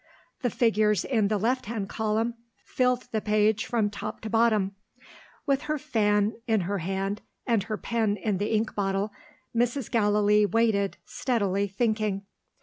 [0.41, 2.33] The figures in the left hand column
[2.65, 4.71] filled the page from top to bottom.
[5.45, 9.11] With her fan in her hand, and her pen in the ink bottle,
[9.55, 9.91] Mrs.
[9.91, 12.25] Gallilee waited, steadily thinking.